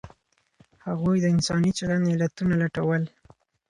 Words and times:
هغوی 0.85 1.17
د 1.21 1.25
انساني 1.35 1.71
چلند 1.77 2.05
علتونه 2.13 2.53
لټول. 2.63 3.01